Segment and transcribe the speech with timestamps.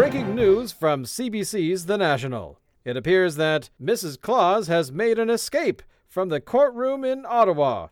[0.00, 2.58] Breaking news from CBC's The National.
[2.86, 4.18] It appears that Mrs.
[4.18, 7.88] Claus has made an escape from the courtroom in Ottawa.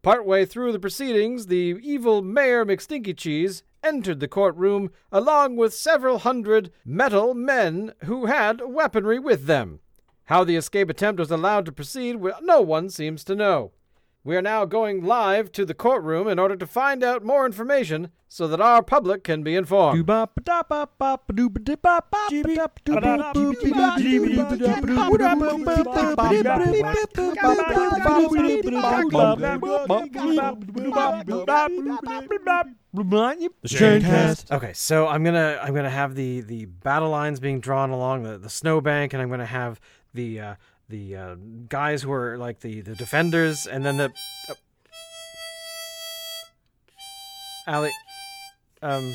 [0.00, 6.20] Partway through the proceedings, the evil Mayor McStinky Cheese entered the courtroom along with several
[6.20, 9.80] hundred metal men who had weaponry with them.
[10.24, 13.72] How the escape attempt was allowed to proceed, no one seems to know.
[14.24, 18.12] We are now going live to the courtroom in order to find out more information
[18.28, 19.98] so that our public can be informed.
[34.52, 38.38] Okay, so I'm gonna I'm gonna have the the battle lines being drawn along the
[38.38, 39.80] the snowbank, and I'm gonna have
[40.14, 40.54] the uh,
[40.92, 41.34] the uh,
[41.68, 44.12] guys who are like the the defenders, and then the.
[44.48, 44.54] Uh,
[47.66, 47.92] Allie,
[48.82, 49.14] um,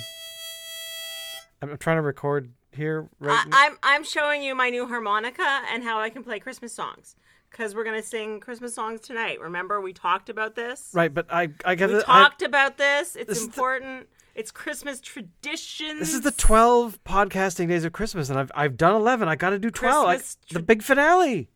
[1.62, 3.46] I'm, trying to record here right.
[3.52, 7.16] I, I'm I'm showing you my new harmonica and how I can play Christmas songs
[7.52, 9.40] because we're gonna sing Christmas songs tonight.
[9.42, 10.90] Remember we talked about this.
[10.94, 13.16] right, but I I got We I- talked about this.
[13.16, 14.08] It's This is the- important.
[14.34, 16.00] It's Christmas traditions.
[16.00, 19.28] This is the 12 podcasting days of Christmas, and I've I've done 11.
[19.28, 20.08] I got to do 12.
[20.08, 20.20] I-
[20.54, 21.50] the big finale.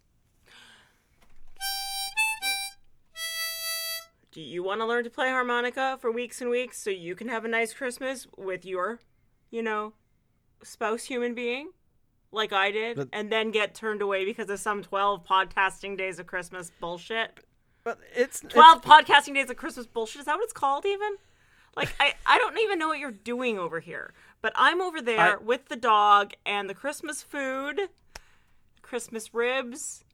[4.31, 7.27] Do you want to learn to play harmonica for weeks and weeks so you can
[7.27, 8.99] have a nice Christmas with your,
[9.49, 9.93] you know,
[10.63, 11.71] spouse human being,
[12.31, 16.17] like I did, But- and then get turned away because of some twelve podcasting days
[16.19, 17.43] of Christmas bullshit?
[17.83, 20.19] But it's Twelve podcasting days of Christmas bullshit.
[20.21, 20.85] Is that what it's called?
[20.85, 21.15] Even
[21.75, 24.13] like I, I don't even know what you're doing over here.
[24.41, 27.89] But I'm over there I- with the dog and the Christmas food,
[28.81, 30.05] Christmas ribs,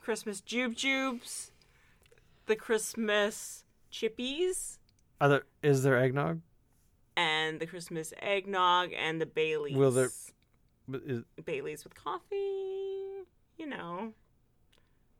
[0.00, 1.50] Christmas jube jubes,
[2.46, 3.63] the Christmas
[3.94, 4.78] chippies,
[5.20, 6.40] Are there, is there eggnog?
[7.16, 9.76] and the Christmas eggnog and the Baileys.
[9.76, 10.10] Will there-
[11.44, 13.22] Baileys with coffee?
[13.56, 14.12] You know.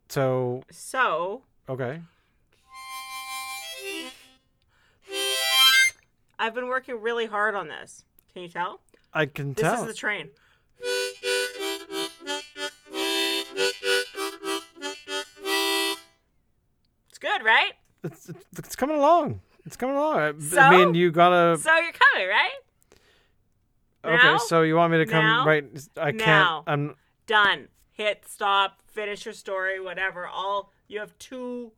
[0.08, 2.02] so So okay.
[6.38, 8.04] I've been working really hard on this.
[8.32, 8.80] Can you tell?
[9.14, 9.72] I can This tell.
[9.76, 10.30] This is the train.
[17.08, 17.72] It's good, right?
[18.04, 19.40] It's, it's, it's coming along.
[19.66, 20.18] It's coming along.
[20.18, 21.58] I, I mean, you gotta.
[21.58, 22.50] So you're coming, right?
[24.04, 24.36] okay, now?
[24.36, 25.46] so you want me to come Now?
[25.46, 25.64] right?
[25.96, 26.18] I can't.
[26.18, 26.64] Now.
[26.66, 26.94] I'm.
[27.26, 27.68] Done.
[27.92, 28.80] Hit stop.
[28.86, 29.80] Finish your story.
[29.80, 30.26] Whatever.
[30.26, 31.72] All you have two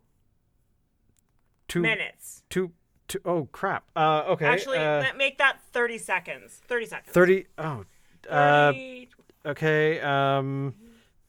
[1.68, 2.42] Two minutes.
[2.48, 2.72] Two.
[3.08, 3.84] two oh crap.
[3.96, 4.46] Uh, okay.
[4.46, 6.60] Actually, uh, make that thirty seconds.
[6.66, 7.12] Thirty seconds.
[7.12, 7.46] thirty.
[7.58, 7.84] Oh.
[8.28, 9.08] Uh, 30,
[9.46, 10.00] okay.
[10.00, 10.74] Um.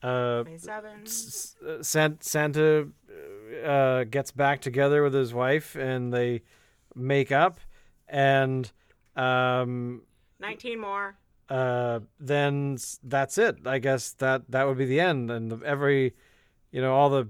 [0.01, 0.43] Uh.
[0.43, 0.91] 27.
[1.05, 2.87] S- uh, Santa
[3.65, 6.41] uh, gets back together with his wife and they
[6.95, 7.59] make up,
[8.07, 8.71] and
[9.15, 10.01] um,
[10.39, 11.15] 19 more.
[11.49, 13.57] uh, then that's it.
[13.65, 15.31] I guess that that would be the end.
[15.31, 16.13] And the, every,
[16.71, 17.29] you know, all the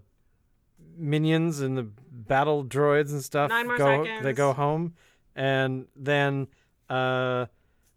[0.98, 4.06] minions and the battle droids and stuff Nine more go.
[4.22, 4.94] They go home,
[5.36, 6.48] and then
[6.90, 7.46] uh,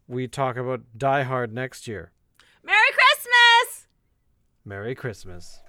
[0.07, 2.11] we talk about Die Hard next year.
[2.63, 3.87] Merry Christmas!
[4.63, 5.61] Merry Christmas.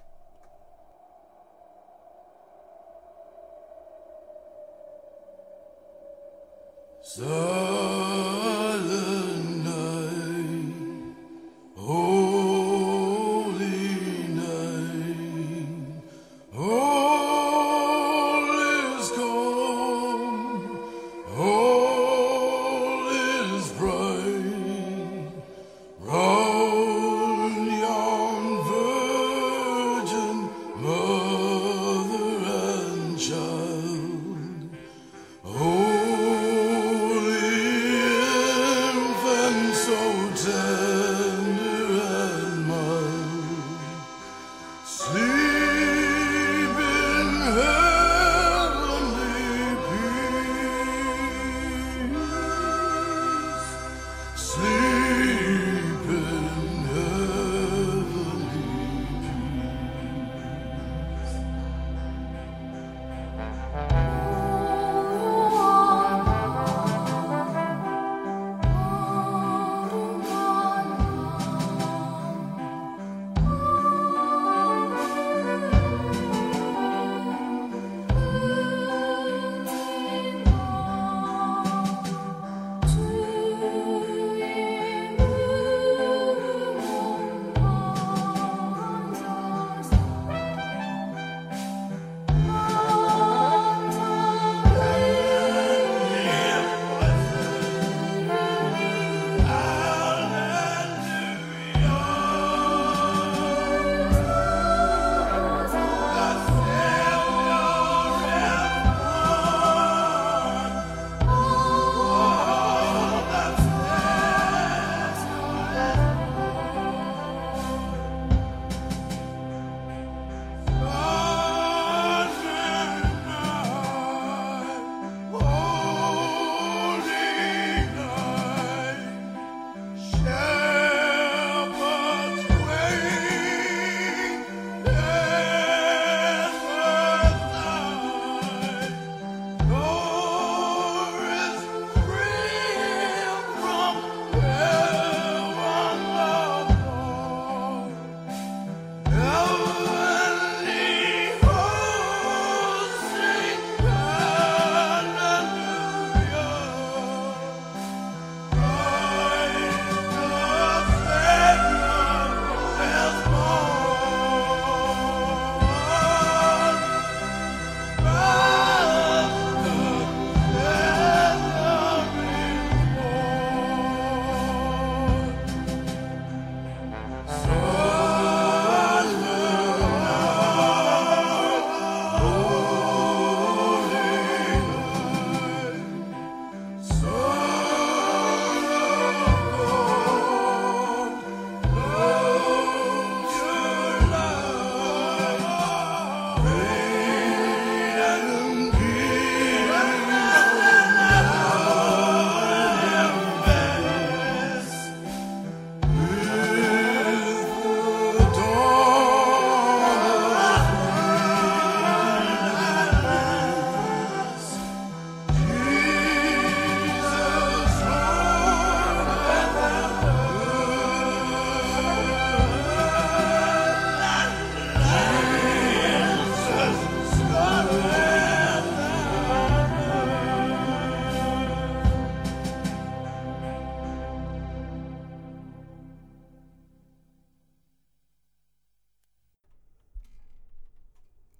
[7.05, 7.92] Silent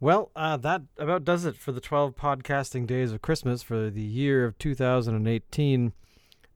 [0.04, 4.02] Well, uh, that about does it for the 12 podcasting days of Christmas for the
[4.02, 5.94] year of 2018.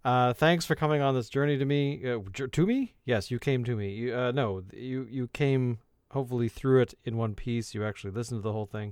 [0.04, 2.06] Uh, thanks for coming on this journey to me.
[2.06, 2.20] Uh,
[2.52, 2.96] to me?
[3.06, 3.92] Yes, you came to me.
[3.92, 5.80] You, uh, no, you you came
[6.12, 7.74] hopefully through it in one piece.
[7.74, 8.92] You actually listened to the whole thing.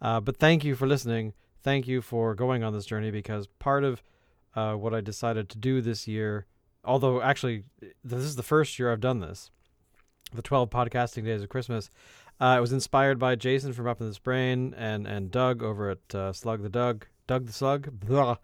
[0.00, 1.32] Uh, but thank you for listening.
[1.64, 4.00] Thank you for going on this journey because part of
[4.54, 6.46] uh, what I decided to do this year,
[6.84, 7.64] although actually
[8.04, 9.50] this is the first year I've done this,
[10.32, 11.90] the 12 podcasting days of Christmas.
[12.42, 15.90] Uh, it was inspired by Jason from Up in This Brain and and Doug over
[15.90, 18.36] at uh, Slug the Doug, Doug the Slug, blah,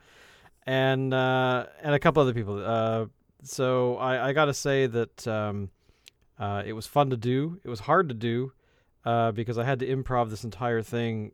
[0.65, 2.65] and uh, and a couple other people.
[2.65, 3.07] Uh,
[3.43, 5.71] so I, I got to say that um,
[6.39, 7.61] uh, it was fun to do.
[7.65, 8.53] It was hard to do
[9.05, 11.33] uh, because I had to improv this entire thing.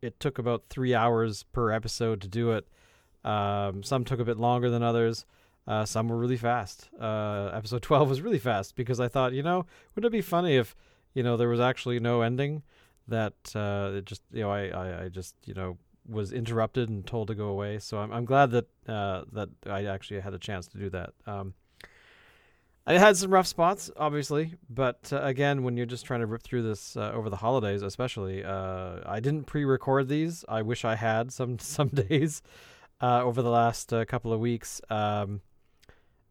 [0.00, 2.68] It took about three hours per episode to do it.
[3.24, 5.26] Um, some took a bit longer than others.
[5.86, 6.88] Some were really fast.
[6.94, 9.66] Episode 12 was really fast because I thought, you know,
[9.96, 10.76] wouldn't it be funny if,
[11.14, 12.62] you know, there was actually no ending
[13.08, 15.76] that uh, it just, you know, I, I, I just, you know,
[16.08, 17.78] was interrupted and told to go away.
[17.78, 21.12] So I'm, I'm glad that uh, that I actually had a chance to do that.
[21.26, 21.54] Um,
[22.86, 26.42] I had some rough spots, obviously, but uh, again, when you're just trying to rip
[26.42, 30.44] through this uh, over the holidays, especially, uh, I didn't pre-record these.
[30.48, 32.42] I wish I had some some days
[33.00, 34.80] uh, over the last couple of weeks.
[34.90, 35.42] Um,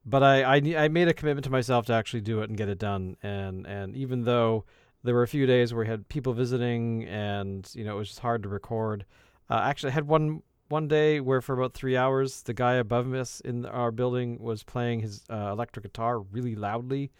[0.06, 2.70] but I, I I made a commitment to myself to actually do it and get
[2.70, 3.18] it done.
[3.22, 4.66] And and even though
[5.04, 8.10] there were a few days where we had people visiting and you know it was
[8.10, 9.06] just hard to record,
[9.50, 13.14] uh, actually I had one one day where for about three hours the guy above
[13.14, 17.12] us in our building was playing his uh, electric guitar really loudly.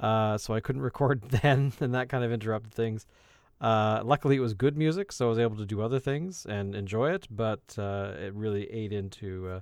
[0.00, 3.06] Uh, so I couldn't record then, and that kind of interrupted things.
[3.60, 6.74] Uh, luckily, it was good music, so I was able to do other things and
[6.74, 7.26] enjoy it.
[7.30, 9.60] But uh, it really ate into uh,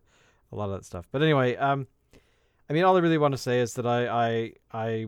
[0.50, 1.06] a lot of that stuff.
[1.12, 1.86] But anyway, um,
[2.72, 5.06] I mean, all I really want to say is that I, I, I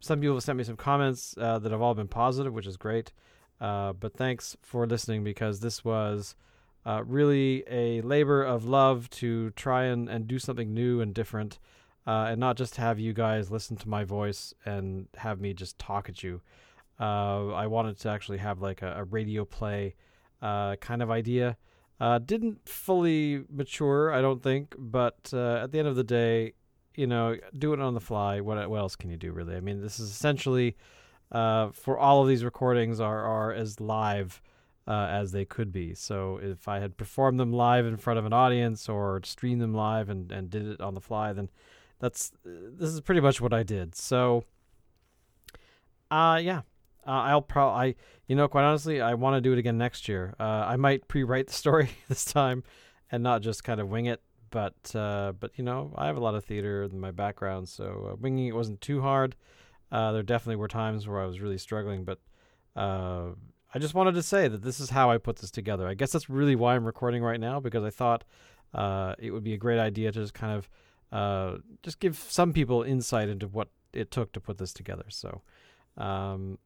[0.00, 2.76] some people have sent me some comments uh, that have all been positive, which is
[2.76, 3.12] great.
[3.60, 6.34] Uh, but thanks for listening because this was
[6.84, 11.60] uh, really a labor of love to try and, and do something new and different,
[12.08, 15.78] uh, and not just have you guys listen to my voice and have me just
[15.78, 16.40] talk at you.
[16.98, 19.94] Uh, I wanted to actually have like a, a radio play
[20.42, 21.56] uh, kind of idea.
[22.24, 26.54] Didn't fully mature, I don't think, but at the end of the day,
[26.94, 28.40] you know, do it on the fly.
[28.40, 29.56] What what else can you do, really?
[29.56, 30.76] I mean, this is essentially
[31.30, 34.42] for all of these recordings are are as live
[34.90, 35.94] uh, as they could be.
[35.94, 39.72] So if I had performed them live in front of an audience or streamed them
[39.72, 41.48] live and, and did it on the fly, then
[42.00, 43.94] that's this is pretty much what I did.
[43.94, 44.44] So,
[46.10, 46.62] uh, yeah,
[47.06, 47.94] uh, I'll probably, I,
[48.26, 50.34] you know, quite honestly, I want to do it again next year.
[50.40, 52.64] Uh, I might pre-write the story this time
[53.12, 54.20] and not just kind of wing it.
[54.50, 58.10] But, uh, but you know, I have a lot of theater in my background, so
[58.12, 59.36] uh, winging it wasn't too hard.
[59.92, 62.18] Uh, there definitely were times where I was really struggling, but
[62.76, 63.30] uh,
[63.74, 65.86] I just wanted to say that this is how I put this together.
[65.86, 68.24] I guess that's really why I'm recording right now because I thought
[68.74, 70.68] uh, it would be a great idea to just kind of
[71.12, 75.06] uh, just give some people insight into what it took to put this together.
[75.08, 75.42] So,
[75.96, 76.58] um,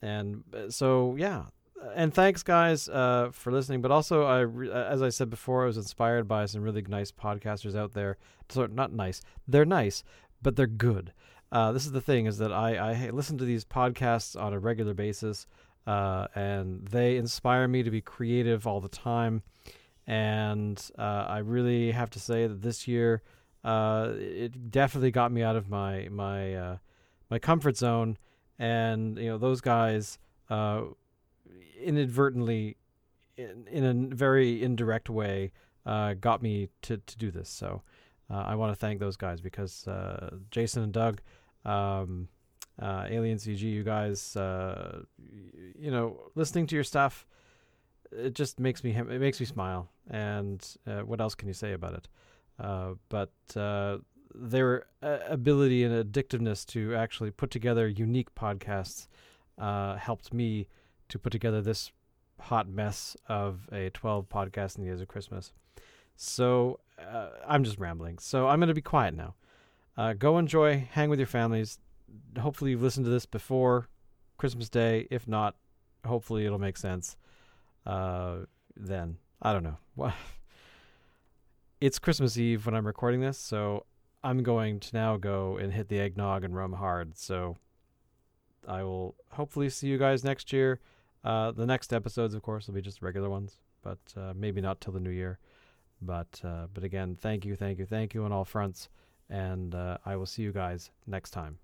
[0.00, 1.44] and so yeah,
[1.94, 3.80] and thanks guys uh, for listening.
[3.80, 7.12] But also, I re- as I said before, I was inspired by some really nice
[7.12, 8.16] podcasters out there.
[8.48, 10.04] So not nice, they're nice,
[10.42, 11.12] but they're good.
[11.50, 14.58] Uh, this is the thing: is that I, I listen to these podcasts on a
[14.58, 15.46] regular basis
[15.88, 19.42] uh, and they inspire me to be creative all the time.
[20.06, 23.22] And uh, I really have to say that this year,
[23.64, 26.76] uh, it definitely got me out of my my uh,
[27.30, 28.18] my comfort zone.
[28.58, 30.18] And you know, those guys
[31.82, 32.76] inadvertently,
[33.36, 35.52] in, in a very indirect way,
[35.86, 37.48] uh, got me to to do this.
[37.48, 37.82] So
[38.30, 39.86] I want to thank those guys because
[40.50, 41.20] Jason and Doug.
[41.64, 42.28] Um,
[42.80, 45.02] uh, Alien CG, you guys, uh,
[45.78, 47.26] you know, listening to your stuff,
[48.12, 49.90] it just makes me it makes me smile.
[50.10, 52.08] And uh, what else can you say about it?
[52.58, 53.98] Uh, but uh,
[54.34, 59.08] their uh, ability and addictiveness to actually put together unique podcasts
[59.58, 60.68] helped me
[61.08, 61.92] to put together this
[62.40, 65.52] hot mess of a 12 podcast in the years of Christmas.
[66.16, 66.80] So
[67.46, 68.18] I'm just rambling.
[68.18, 69.34] So I'm going to be quiet now.
[70.14, 71.78] go enjoy, hang with your families,
[72.40, 73.88] hopefully you've listened to this before
[74.36, 75.06] Christmas Day.
[75.10, 75.56] If not,
[76.06, 77.16] hopefully it'll make sense.
[77.86, 78.40] Uh,
[78.76, 79.78] then I don't know.
[81.80, 83.86] it's Christmas Eve when I'm recording this, so
[84.22, 87.16] I'm going to now go and hit the eggnog and rum hard.
[87.16, 87.56] So
[88.66, 90.80] I will hopefully see you guys next year.
[91.28, 94.80] Uh, the next episodes, of course, will be just regular ones, but uh, maybe not
[94.80, 95.38] till the new year.
[96.00, 98.88] But uh, but again, thank you, thank you, thank you on all fronts,
[99.28, 101.58] and uh, I will see you guys next time.